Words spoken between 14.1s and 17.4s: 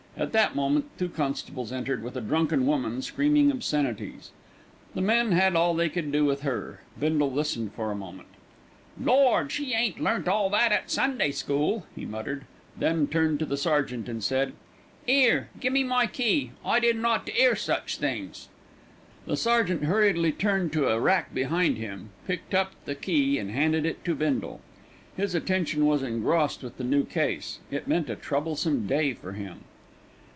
said, "'Ere, gi'e me my key. I didn't ought